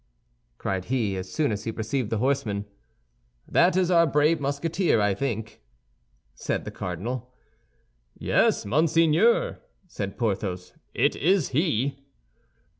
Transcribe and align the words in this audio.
cried 0.57 0.85
he, 0.85 1.15
as 1.15 1.31
soon 1.31 1.51
as 1.51 1.63
he 1.65 1.71
perceived 1.71 2.09
the 2.09 2.17
horsemen. 2.17 2.65
"That 3.47 3.77
is 3.77 3.91
our 3.91 4.07
brave 4.07 4.39
Musketeer, 4.41 4.99
I 4.99 5.13
think," 5.13 5.61
said 6.33 6.65
the 6.65 6.71
cardinal. 6.71 7.31
"Yes, 8.17 8.65
monseigneur," 8.65 9.59
said 9.85 10.17
Porthos, 10.17 10.73
"it 10.95 11.15
is 11.15 11.49
he." 11.49 11.99